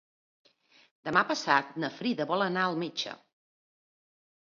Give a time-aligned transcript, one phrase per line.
[1.09, 3.19] Demà passat na Frida vol anar al metge.